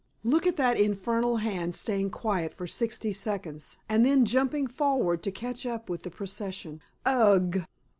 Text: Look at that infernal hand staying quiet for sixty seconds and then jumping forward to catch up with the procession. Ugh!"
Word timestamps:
Look 0.23 0.47
at 0.47 0.57
that 0.57 0.79
infernal 0.79 1.37
hand 1.37 1.75
staying 1.75 2.09
quiet 2.09 2.55
for 2.55 2.65
sixty 2.65 3.11
seconds 3.11 3.77
and 3.87 4.03
then 4.03 4.25
jumping 4.25 4.65
forward 4.65 5.21
to 5.21 5.31
catch 5.31 5.63
up 5.63 5.91
with 5.91 6.01
the 6.01 6.09
procession. 6.09 6.81
Ugh!" 7.05 7.63